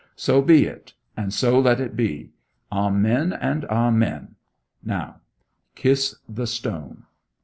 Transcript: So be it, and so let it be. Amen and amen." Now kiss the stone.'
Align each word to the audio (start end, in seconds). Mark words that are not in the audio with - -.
So 0.15 0.41
be 0.41 0.65
it, 0.65 0.93
and 1.15 1.31
so 1.31 1.59
let 1.59 1.79
it 1.79 1.95
be. 1.95 2.31
Amen 2.71 3.33
and 3.33 3.65
amen." 3.65 4.33
Now 4.83 5.17
kiss 5.75 6.15
the 6.27 6.47
stone.' 6.47 7.03